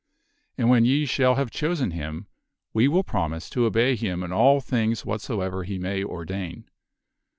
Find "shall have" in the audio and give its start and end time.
1.05-1.51